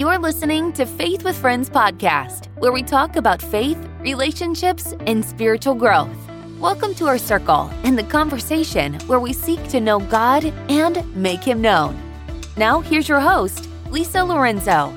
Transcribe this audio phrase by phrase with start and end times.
[0.00, 5.74] You're listening to Faith with Friends podcast, where we talk about faith, relationships, and spiritual
[5.74, 6.16] growth.
[6.58, 11.42] Welcome to our circle and the conversation where we seek to know God and make
[11.42, 12.00] Him known.
[12.56, 14.90] Now, here's your host, Lisa Lorenzo.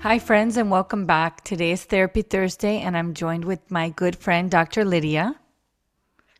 [0.00, 1.44] Hi, friends, and welcome back.
[1.44, 4.84] Today is Therapy Thursday, and I'm joined with my good friend, Dr.
[4.84, 5.36] Lidia.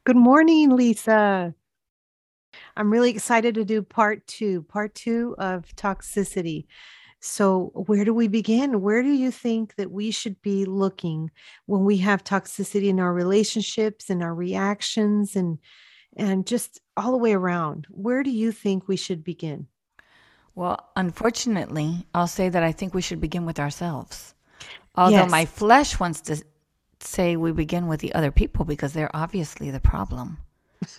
[0.02, 1.54] Good morning, Lisa.
[2.76, 6.66] I'm really excited to do part two, part two of toxicity.
[7.20, 8.80] So, where do we begin?
[8.80, 11.30] Where do you think that we should be looking
[11.66, 15.58] when we have toxicity in our relationships and our reactions and
[16.16, 17.86] and just all the way around?
[17.90, 19.66] Where do you think we should begin?
[20.54, 24.34] Well, unfortunately, I'll say that I think we should begin with ourselves.
[24.96, 25.30] Although Yes.
[25.30, 26.42] my flesh wants to
[27.00, 30.38] say we begin with the other people because they're obviously the problem.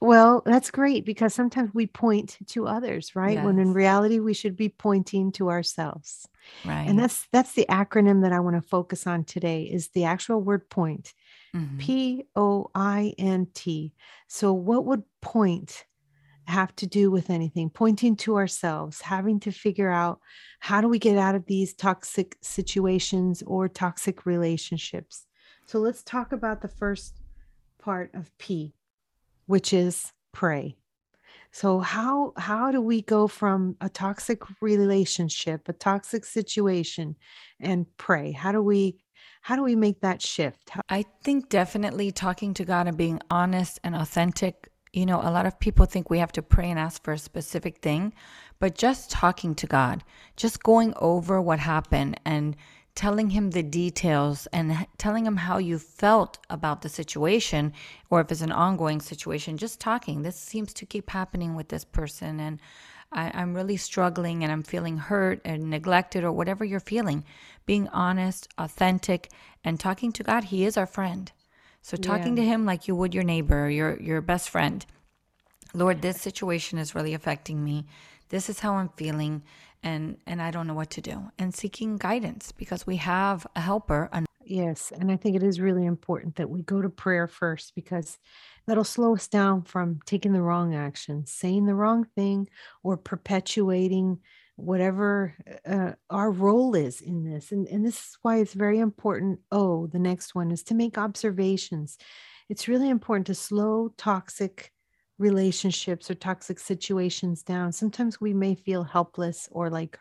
[0.00, 3.42] Well, that's great because sometimes we point to others, right?
[3.42, 6.28] When in reality we should be pointing to ourselves.
[6.64, 6.88] Right.
[6.88, 10.40] And that's that's the acronym that I want to focus on today is the actual
[10.40, 11.12] word point.
[11.54, 11.78] Mhm.
[11.78, 13.94] P O I N T.
[14.28, 15.84] So, what would point
[16.46, 17.70] have to do with anything?
[17.70, 20.20] Pointing to ourselves, having to figure out
[20.60, 25.26] how do we get out of these toxic situations or toxic relationships.
[25.66, 27.20] So, let's talk about the first
[27.78, 28.74] part of P,
[29.46, 30.76] which is pray.
[31.50, 37.16] So how how do we go from a toxic relationship, a toxic situation
[37.58, 38.32] and pray?
[38.32, 38.98] How do we
[39.40, 40.70] how do we make that shift?
[40.70, 44.68] How, I think definitely talking to God and being honest and authentic.
[44.92, 47.18] You know, a lot of people think we have to pray and ask for a
[47.18, 48.12] specific thing,
[48.58, 50.04] but just talking to God,
[50.36, 52.56] just going over what happened and
[52.96, 57.72] telling him the details and telling him how you felt about the situation,
[58.10, 60.22] or if it's an ongoing situation, just talking.
[60.22, 62.58] This seems to keep happening with this person, and
[63.12, 67.24] I, I'm really struggling and I'm feeling hurt and neglected, or whatever you're feeling.
[67.66, 69.30] Being honest, authentic,
[69.62, 71.30] and talking to God, He is our friend.
[71.86, 74.84] So talking to him like you would your neighbor, your your best friend.
[75.72, 77.86] Lord, this situation is really affecting me.
[78.28, 79.44] This is how I'm feeling
[79.86, 81.30] and and I don't know what to do.
[81.38, 85.60] And seeking guidance because we have a helper, an yes, and I think it is
[85.60, 88.18] really important that we go to prayer first because
[88.66, 92.48] that'll slow us down from taking the wrong action, saying the wrong thing,
[92.82, 94.18] or perpetuating
[94.56, 97.52] whatever uh, our role is in this.
[97.52, 99.38] And, and this is why it's very important.
[99.52, 101.96] Oh, the next one is to make observations.
[102.48, 104.72] It's really important to slow toxic
[105.18, 107.72] relationships or toxic situations down.
[107.72, 109.98] Sometimes we may feel helpless or like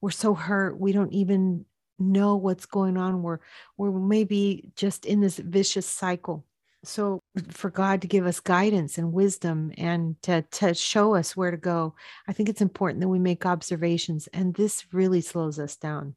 [0.00, 1.64] we're so hurt, we don't even
[1.98, 3.22] know what's going on.
[3.22, 3.38] We're,
[3.76, 6.44] we're maybe just in this vicious cycle.
[6.82, 11.50] So, for God to give us guidance and wisdom and to, to show us where
[11.50, 11.94] to go,
[12.26, 14.28] I think it's important that we make observations.
[14.32, 16.14] And this really slows us down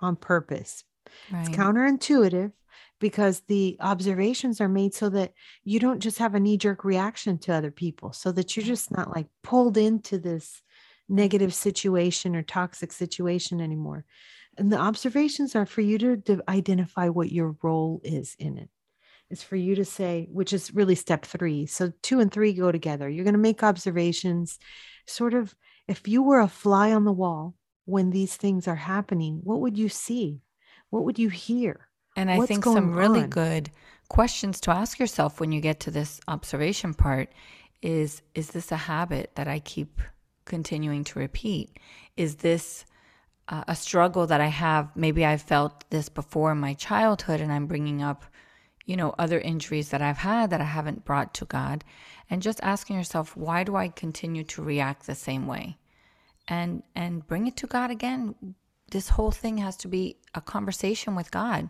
[0.00, 0.84] on purpose.
[1.30, 2.52] It's counterintuitive
[3.00, 5.32] because the observations are made so that
[5.64, 8.90] you don't just have a knee jerk reaction to other people, so that you're just
[8.90, 10.62] not like pulled into this
[11.08, 14.04] negative situation or toxic situation anymore.
[14.56, 18.68] And the observations are for you to, identify what your role is in it.
[19.30, 21.66] It's for you to say, which is really step three.
[21.66, 23.08] So two and three go together.
[23.08, 24.58] You're going to make observations,
[25.06, 25.54] sort of,
[25.86, 27.54] if you were a fly on the wall
[27.84, 30.40] when these things are happening, what would you see?
[30.90, 31.87] What would you hear?
[32.18, 33.30] And I What's think some really on?
[33.30, 33.70] good
[34.08, 37.32] questions to ask yourself when you get to this observation part
[37.82, 40.00] is is this a habit that I keep
[40.44, 41.78] continuing to repeat?
[42.16, 42.84] Is this
[43.48, 44.96] uh, a struggle that I have?
[44.96, 48.24] Maybe I felt this before in my childhood and I'm bringing up,
[48.86, 51.84] you know, other injuries that I've had that I haven't brought to God.
[52.30, 55.78] And just asking yourself, why do I continue to react the same way?
[56.48, 58.34] and and bring it to God again.
[58.90, 61.68] This whole thing has to be a conversation with God.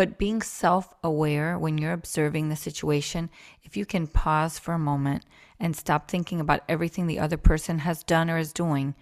[0.00, 3.28] But being self-aware when you're observing the situation,
[3.64, 5.26] if you can pause for a moment
[5.58, 8.94] and stop thinking about everything the other person has done or is doing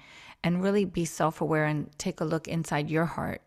[0.43, 3.43] and really be self-aware and take a look inside your heart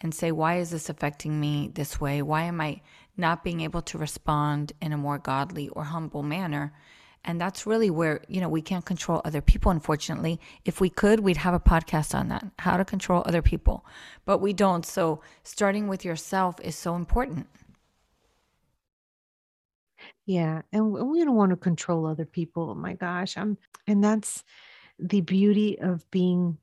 [0.00, 2.22] and say, why is this affecting me this way?
[2.22, 2.80] Why am I
[3.16, 6.72] not being able to respond in a more godly or humble manner?
[7.24, 10.40] And that's really where, you know, we can't control other people, unfortunately.
[10.64, 13.84] If we could, we'd have a podcast on that how to control other people,
[14.24, 14.86] but we don't.
[14.86, 17.46] So starting with yourself is so important.
[20.24, 20.62] Yeah.
[20.72, 22.70] And we don't want to control other people.
[22.70, 23.36] Oh my gosh.
[23.36, 24.42] I'm, and that's
[24.98, 26.56] the beauty of being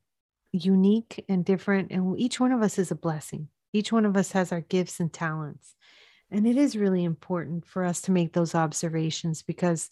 [0.51, 1.91] unique and different.
[1.91, 3.49] And each one of us is a blessing.
[3.73, 5.75] Each one of us has our gifts and talents.
[6.31, 9.89] And it is really important for us to make those observations because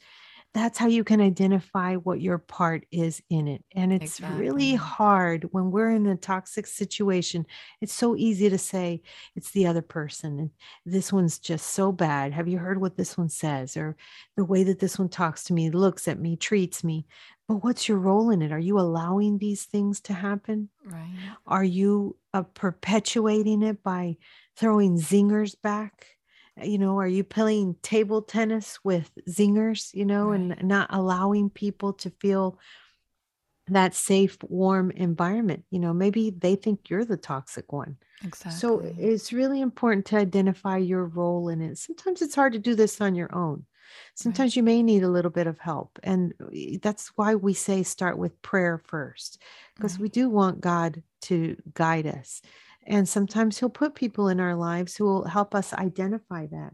[0.55, 3.61] that's how you can identify what your part is in it.
[3.75, 4.41] And it's exactly.
[4.41, 7.45] really hard when we're in a toxic situation.
[7.81, 9.01] It's so easy to say
[9.35, 10.49] it's the other person and
[10.85, 12.31] this one's just so bad.
[12.31, 13.97] Have you heard what this one says or
[14.37, 17.05] the way that this one talks to me, looks at me, treats me?
[17.49, 18.53] But what's your role in it?
[18.53, 20.69] Are you allowing these things to happen?
[20.85, 21.35] Right.
[21.45, 24.15] Are you uh, perpetuating it by
[24.55, 26.15] throwing zingers back?
[26.63, 30.39] You know are you playing table tennis with zingers you know right.
[30.39, 32.57] and not allowing people to feel
[33.67, 38.79] that safe warm environment you know maybe they think you're the toxic one exactly so
[38.97, 43.01] it's really important to identify your role in it sometimes it's hard to do this
[43.01, 43.65] on your own
[44.13, 44.57] sometimes right.
[44.57, 46.33] you may need a little bit of help and
[46.81, 49.41] that's why we say start with prayer first
[49.75, 50.01] because right.
[50.01, 52.41] we do want god to guide us
[52.85, 56.73] and sometimes he'll put people in our lives who will help us identify that.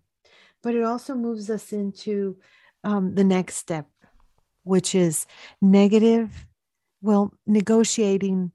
[0.61, 2.37] But it also moves us into
[2.83, 3.87] um, the next step,
[4.63, 5.25] which is
[5.61, 6.47] negative,
[7.01, 8.51] well, negotiating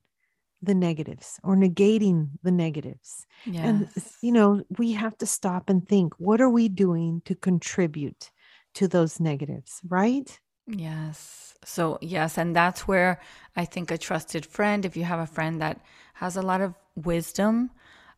[0.62, 3.26] the negatives or negating the negatives.
[3.44, 3.64] Yes.
[3.64, 3.88] And,
[4.22, 8.30] you know, we have to stop and think what are we doing to contribute
[8.74, 10.38] to those negatives, right?
[10.66, 11.54] Yes.
[11.64, 12.38] So, yes.
[12.38, 13.20] And that's where
[13.54, 15.80] I think a trusted friend, if you have a friend that
[16.14, 17.70] has a lot of wisdom,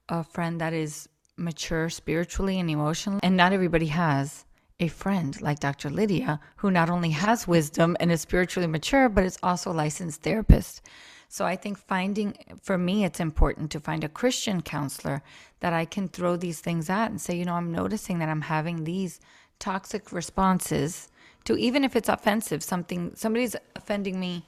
[0.09, 3.21] a friend that is mature spiritually and emotionally.
[3.23, 4.45] And not everybody has
[4.81, 5.91] a friend like Dr.
[5.91, 10.23] Lidia, who not only has wisdom and is spiritually mature, but is also a licensed
[10.23, 10.83] therapist.
[11.29, 15.23] So I think finding, for me, it's important to find a Christian counselor
[15.61, 18.43] that I can throw these things at and say, you know, I'm noticing that I'm
[18.43, 19.21] having these
[19.59, 21.09] toxic responses
[21.45, 24.47] to even if it's offensive, something, somebody's offending me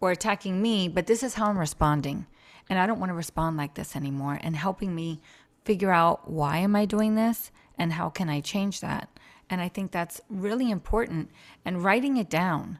[0.00, 2.26] or attacking me, but this is how I'm responding
[2.70, 5.20] and I don't want to respond like this anymore and helping me
[5.64, 9.10] figure out why am I doing this and how can I change that.
[9.50, 11.30] And I think that's really important
[11.64, 12.78] and writing it down.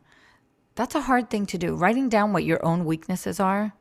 [0.77, 1.75] That's a hard thing to do.
[1.75, 3.73] Writing down what your own weaknesses are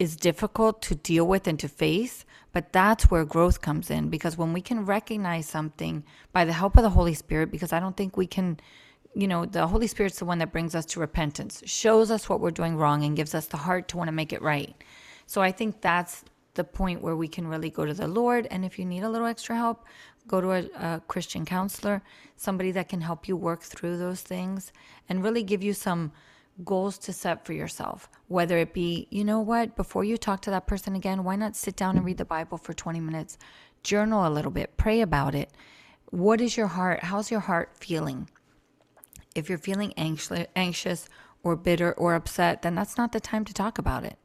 [0.00, 4.36] is difficult to deal with and to face, but that's where growth comes in because
[4.36, 7.96] when we can recognize something by the help of the Holy Spirit, because I don't
[7.96, 8.58] think we can,
[9.14, 12.40] you know, the Holy Spirit's the one that brings us to repentance, shows us what
[12.40, 14.74] we're doing wrong, and gives us the heart to want to make it right.
[15.30, 16.24] So I think that's
[16.54, 18.48] the point where we can really go to the Lord.
[18.50, 19.84] And if you need a little extra help,
[20.26, 22.02] go to a, a, Christian counselor,
[22.36, 24.72] somebody that can help you work through those things
[25.08, 26.10] and really give you some
[26.64, 28.10] goals to set for yourself.
[28.26, 31.54] Whether it be, you know what, before you talk to that person again, why not
[31.54, 33.38] sit down and read the Bible for 20 minutes?
[33.84, 35.52] Journal a little bit, pray about it.
[36.06, 37.04] What is your heart?
[37.04, 38.28] How's your heart feeling?
[39.36, 41.08] If you're feeling anxious, anxious
[41.44, 44.18] or bitter or upset, then that's not the time to talk about it.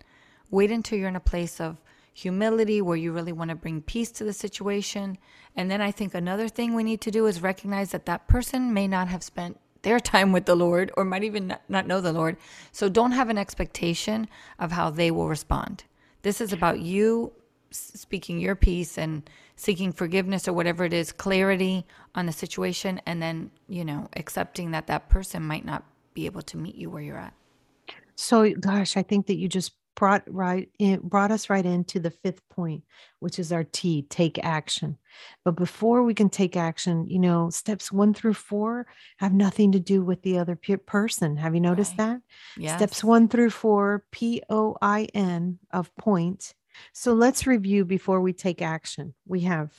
[0.51, 1.77] Wait until you're in a place of
[2.13, 5.17] humility where you really want to bring peace to the situation.
[5.55, 8.73] And then I think another thing we need to do is recognize that that person
[8.73, 12.13] may not have spent their time with the Lord or might even not know the
[12.13, 12.37] Lord.
[12.71, 14.27] So don't have an expectation
[14.57, 15.83] of how they will respond.
[16.21, 17.33] This is about you
[17.69, 23.21] speaking your piece and seeking forgiveness or whatever it is, clarity on the situation, and
[23.21, 25.83] then, you know, accepting that that person might not
[26.13, 27.33] be able to meet you where you're at.
[28.15, 32.11] So, gosh, I think that you just brought right in, brought us right into the
[32.11, 32.83] fifth point,
[33.19, 34.97] which is our T, take action.
[35.43, 38.87] But before we can take action, you know, steps one through four
[39.17, 41.37] have nothing to do with the other person.
[41.37, 42.07] Have you noticed right.
[42.09, 42.21] that?
[42.57, 42.77] Yes.
[42.77, 46.53] Steps one through four, P O I N of point.
[46.91, 49.13] So let's review before we take action.
[49.25, 49.71] We have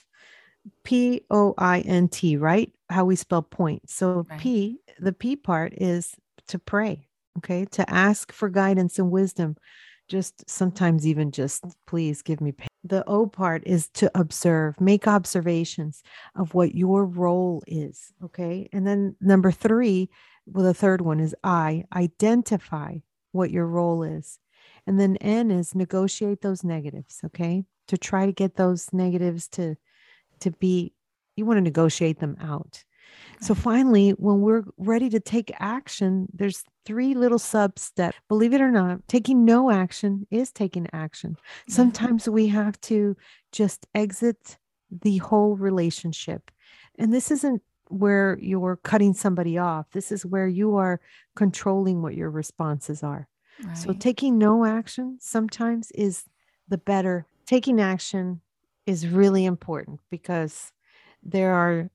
[0.83, 2.73] P O I N T, right?
[2.89, 3.91] How we spell point.
[3.91, 4.41] So right.
[4.41, 6.15] P, the P part is
[6.49, 7.07] to pray,
[7.39, 9.57] okay, to ask for guidance and wisdom
[10.09, 12.69] just sometimes even just please give me pain.
[12.85, 16.03] The O part is to observe, make observations
[16.37, 18.13] of what your role is.
[18.25, 18.69] Okay.
[18.73, 20.09] And then number three,
[20.47, 22.99] well, the third one is I, identify
[23.33, 24.39] what your role is.
[24.87, 27.21] And then N is negotiate those negatives.
[27.25, 27.65] Okay.
[27.89, 29.77] To try to get those negatives to,
[30.41, 30.93] to be,
[31.37, 32.85] you want to negotiate them out.
[33.41, 38.17] So finally, when we're ready to take action, there's three little sub steps.
[38.29, 41.33] Believe it or not, taking no action is taking action.
[41.33, 41.73] Mm-hmm.
[41.73, 43.17] Sometimes we have to
[43.53, 44.59] just exit
[44.91, 46.51] the whole relationship.
[46.99, 49.87] And this isn't where you're cutting somebody off.
[49.93, 51.01] This is where you are
[51.35, 53.29] controlling what your responses are.
[53.63, 53.77] Right.
[53.77, 56.25] So taking no action sometimes is
[56.69, 57.27] the better.
[57.47, 58.41] Taking action
[58.87, 60.73] is really important because
[61.23, 61.91] there are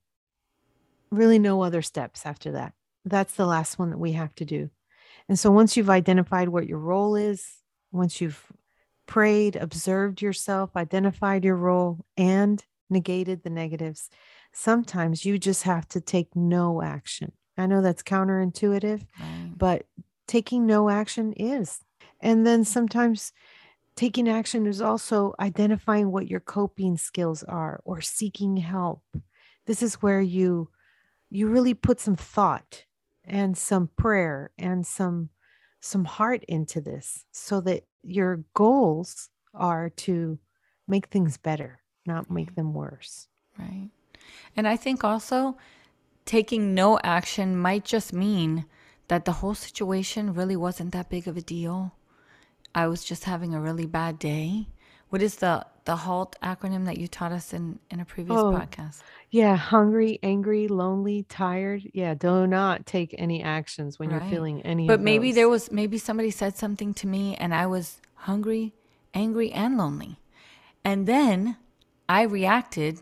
[1.12, 2.74] really no other steps after that.
[3.06, 4.70] That's the last one that we have to do.
[5.28, 7.46] And so once you've identified what your role is,
[7.92, 8.46] once you've
[9.08, 14.10] prayed, observed yourself, identified your role, and negated the negatives,
[14.54, 17.32] sometimes you just have to take no action.
[17.58, 19.52] I know that's counterintuitive, Right.
[19.56, 19.86] but
[20.28, 21.80] taking no action is.
[22.22, 23.34] And then sometimes
[23.96, 29.04] taking action is also identifying what your coping skills are or seeking help.
[29.66, 30.70] This is where you
[31.32, 32.86] you really put some thought
[33.26, 35.30] and some prayer and some
[35.80, 40.38] some heart into this so that your goals are to
[40.88, 42.56] make things better, not make mm-hmm.
[42.56, 43.28] them worse.
[43.58, 43.90] Right.
[44.56, 45.58] And I think also
[46.26, 48.66] taking no action might just mean
[49.08, 51.96] that the whole situation really wasn't that big of a deal.
[52.76, 54.68] I was just having a really bad day.
[55.10, 58.52] What is the the HALT acronym that you taught us in in a previous Oh,
[58.52, 59.02] podcast?
[59.30, 61.84] yeah, hungry, angry, lonely, tired.
[61.94, 65.98] Yeah, do not take any actions when you're feeling any But maybe there was maybe
[65.98, 68.74] somebody said something to me and I was hungry,
[69.14, 70.20] angry and lonely.
[70.84, 71.58] And then
[72.08, 73.02] I reacted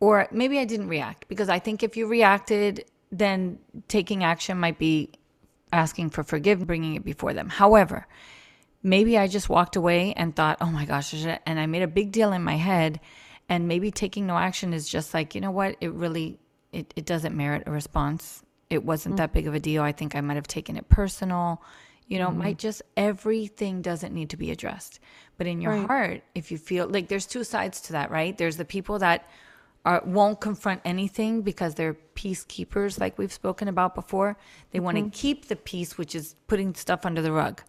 [0.00, 4.78] or maybe I didn't react because I think if you reacted then taking action might
[4.78, 5.10] be
[5.72, 7.48] asking for forgiveness, bringing it before them.
[7.48, 8.06] However,
[8.84, 12.12] maybe I just walked away and thought, oh my gosh, and I made a big
[12.12, 13.00] deal in my head.
[13.48, 15.76] And maybe taking no action is just like, you know what?
[15.80, 16.38] It really,
[16.72, 18.42] it, it doesn't merit a response.
[18.70, 19.82] It wasn't that big of a deal.
[19.82, 21.62] I think I might have taken it personal.
[22.06, 22.58] You know, it might mm-hmm.
[22.58, 25.00] just, everything doesn't need to be addressed.
[25.36, 25.86] But in your Right.
[25.86, 28.36] heart, if you feel like there's two sides to that, right?
[28.36, 29.26] There's the people that
[29.84, 34.36] are, won't confront anything because they're peacekeepers, like we've spoken about before.
[34.70, 35.10] They want to mm-hmm.
[35.10, 37.62] keep the peace, which is putting stuff under the rug.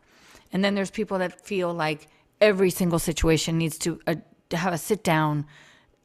[0.52, 2.08] And then there's people that feel like
[2.42, 4.16] every single situation needs to, uh,
[4.52, 5.46] have a sit down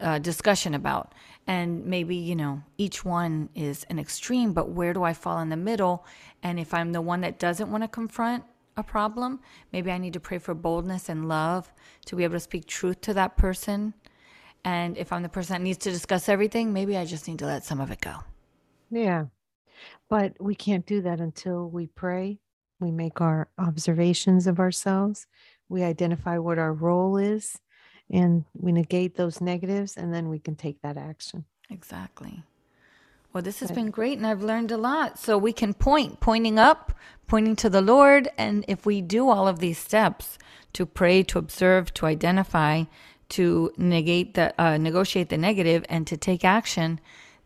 [0.00, 1.14] uh, discussion about.
[1.46, 5.48] And maybe, you know, each one is an extreme, but where do I fall in
[5.48, 6.06] the middle?
[6.42, 8.44] And if I'm the one that doesn't want to confront
[8.76, 9.40] a problem,
[9.72, 11.72] maybe I need to pray for boldness and love
[12.06, 13.94] to be able to speak truth to that person.
[14.64, 17.46] And if I'm the person that needs to discuss everything, maybe I just need to
[17.46, 18.16] let some of it go.
[18.90, 19.26] Yeah.
[20.08, 22.38] But we can't do that until we pray.
[22.80, 25.26] We make our observations of ourselves.
[25.68, 27.58] We identify what our role is
[28.10, 31.44] and we negate those negatives and then we can take that action.
[31.70, 32.42] Exactly.
[33.32, 35.16] Well, this has been great and I've learned a lot.
[35.18, 36.92] So we can point, pointing up,
[37.28, 38.28] pointing to the Lord.
[38.36, 40.36] And if we do all of these steps
[40.72, 42.84] to pray, to observe, to identify,
[43.30, 46.98] to negate the, uh, negotiate the negative and to take action,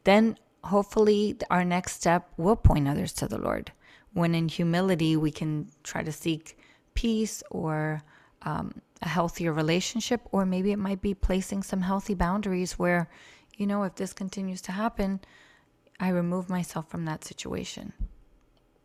[0.05, 3.71] then hopefully our next step will point others to the Lord.
[4.15, 6.59] When in humility, we can try to seek
[6.95, 8.03] peace or
[8.43, 13.09] um, a healthier relationship, or maybe it might be placing some healthy boundaries where,
[13.57, 15.21] you know, if this continues to happen,
[16.01, 17.93] I remove myself from that situation.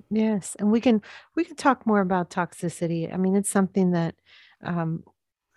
[0.09, 1.01] Yes, and we can
[1.35, 3.13] we can talk more about toxicity.
[3.13, 4.15] I mean, it's something that
[4.63, 5.03] um,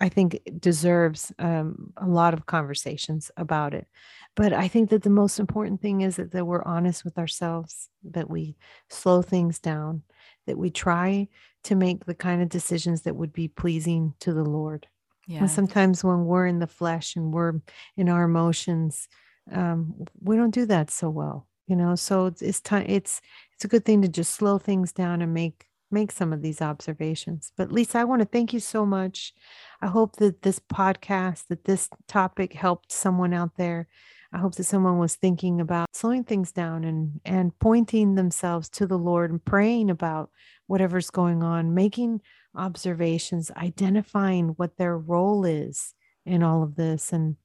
[0.02, 3.86] I think it deserves um, a lot of conversations about it.
[4.34, 7.88] But I think that the most important thing is that, that we're honest with ourselves,
[8.10, 8.56] that we
[8.90, 10.02] slow things down,
[10.46, 11.28] that we try
[11.64, 14.88] to make the kind of decisions that would be pleasing to the Lord.
[15.28, 15.38] Yeah.
[15.40, 17.60] And sometimes when we're in the flesh and we're
[17.96, 19.08] in our emotions,
[19.52, 21.94] um, we don't do that so well, you know.
[21.94, 22.86] So it's, it's time.
[22.88, 23.20] It's
[23.54, 26.62] it's a good thing to just slow things down and make make some of these
[26.62, 27.52] observations.
[27.56, 29.32] But Lisa, I want to thank you so much.
[29.80, 33.88] I hope that this podcast, that this topic helped someone out there.
[34.32, 38.86] I hope that someone was thinking about slowing things down and and pointing themselves to
[38.86, 40.30] the Lord and praying about
[40.66, 42.22] whatever's going on, making
[42.54, 45.94] observations, identifying what their role is
[46.24, 47.36] in all of this and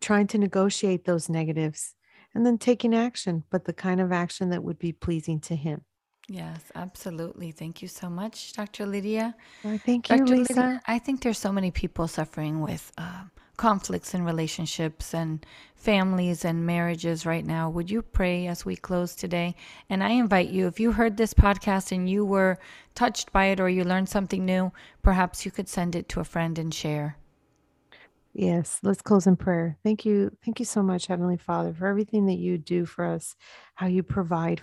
[0.00, 1.94] trying to negotiate those negatives
[2.34, 5.82] and then taking action, but the kind of action that would be pleasing to him.
[6.28, 7.50] Yes, absolutely.
[7.50, 8.86] Thank you so much, Dr.
[8.86, 9.34] Lidia.
[9.62, 10.36] Well, thank you, Dr.
[10.36, 10.54] Lisa.
[10.54, 13.24] Lidia, I think there's so many people suffering with uh,
[13.56, 15.44] conflicts in relationships and
[15.76, 17.68] families and marriages right now.
[17.68, 19.54] Would you pray as we close today?
[19.90, 22.58] And I invite you, if you heard this podcast and you were
[22.94, 26.24] touched by it or you learned something new, perhaps you could send it to a
[26.24, 27.18] friend and share.
[28.32, 29.76] Yes, let's close in prayer.
[29.84, 30.36] Thank you.
[30.44, 33.36] Thank you so much, Heavenly Father, for everything that you do for us,
[33.74, 34.60] how you provide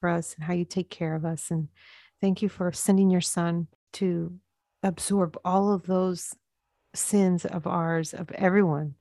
[0.00, 1.50] for us, and how you take care of us.
[1.50, 1.68] And
[2.20, 4.32] thank you for sending your son to
[4.82, 6.34] absorb all of those
[6.94, 8.94] sins of ours, of everyone,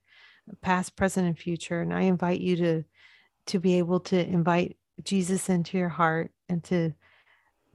[0.61, 1.81] past, present, and future.
[1.81, 2.83] And I invite you to
[3.47, 6.93] to be able to invite Jesus into your heart and to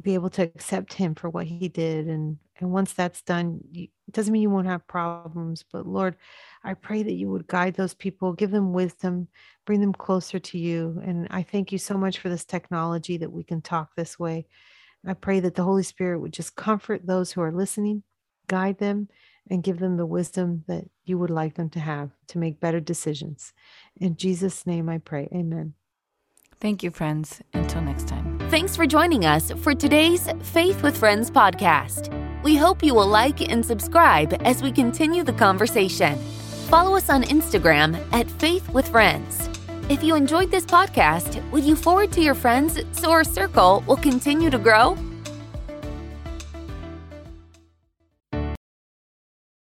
[0.00, 3.84] be able to accept him for what he did and and once that's done you,
[3.84, 6.16] it doesn't mean you won't have problems but lord
[6.64, 9.28] i pray that you would guide those people give them wisdom
[9.64, 13.32] bring them closer to you and i thank you so much for this technology that
[13.32, 14.46] we can talk this way
[15.06, 18.02] i pray that the holy spirit would just comfort those who are listening
[18.48, 19.08] guide them
[19.50, 22.80] and give them the wisdom that you would like them to have to make better
[22.80, 23.52] decisions
[23.96, 25.74] in jesus name i pray amen
[26.64, 27.42] Thank you, friends.
[27.52, 28.23] Until next time.
[28.54, 32.08] Thanks for joining us for today's Faith with Friends podcast.
[32.44, 36.16] We hope you will like and subscribe as we continue the conversation.
[36.70, 39.48] Follow us on Instagram at Faith with Friends.
[39.88, 43.96] If you enjoyed this podcast, would you forward to your friends so our circle will
[43.96, 44.96] continue to grow?